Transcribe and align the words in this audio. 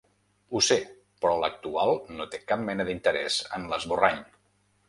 Ho 0.51 0.61
sé, 0.67 0.77
però 1.25 1.35
l’actual 1.43 1.93
no 2.21 2.27
té 2.33 2.41
cap 2.53 2.65
mena 2.71 2.89
d’interès 2.89 3.39
en 3.59 3.73
l’esborrany. 3.75 4.23